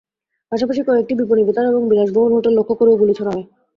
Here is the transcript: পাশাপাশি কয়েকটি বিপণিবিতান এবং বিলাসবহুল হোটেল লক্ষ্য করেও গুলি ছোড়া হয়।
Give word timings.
পাশাপাশি 0.51 0.81
কয়েকটি 0.83 1.13
বিপণিবিতান 1.19 1.65
এবং 1.67 1.81
বিলাসবহুল 1.89 2.31
হোটেল 2.33 2.53
লক্ষ্য 2.57 2.75
করেও 2.79 2.99
গুলি 3.01 3.13
ছোড়া 3.15 3.31
হয়। 3.31 3.45